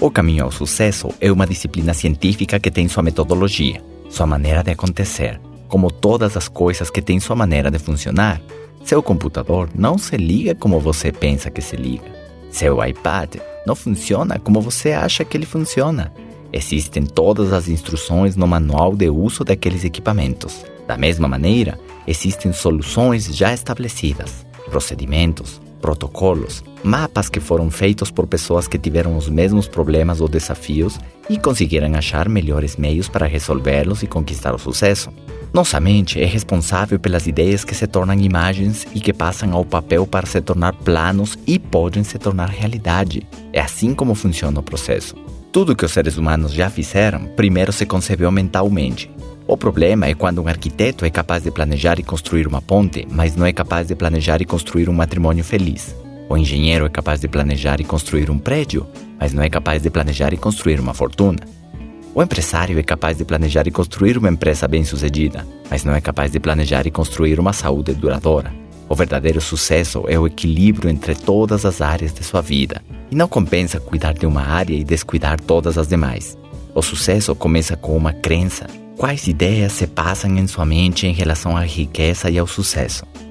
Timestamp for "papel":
39.64-40.06